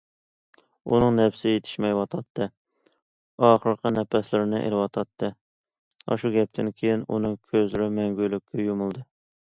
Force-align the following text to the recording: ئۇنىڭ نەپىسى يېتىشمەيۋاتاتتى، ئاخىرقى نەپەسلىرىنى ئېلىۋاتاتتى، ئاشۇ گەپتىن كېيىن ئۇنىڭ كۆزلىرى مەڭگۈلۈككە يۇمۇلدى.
ئۇنىڭ 0.93 1.11
نەپىسى 1.17 1.51
يېتىشمەيۋاتاتتى، 1.53 2.47
ئاخىرقى 3.49 3.93
نەپەسلىرىنى 3.99 4.65
ئېلىۋاتاتتى، 4.65 5.33
ئاشۇ 6.09 6.37
گەپتىن 6.41 6.77
كېيىن 6.81 7.09
ئۇنىڭ 7.13 7.41
كۆزلىرى 7.51 7.95
مەڭگۈلۈككە 8.01 8.69
يۇمۇلدى. 8.71 9.11